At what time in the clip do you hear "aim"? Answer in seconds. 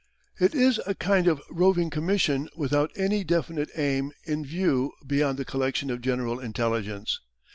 3.75-4.13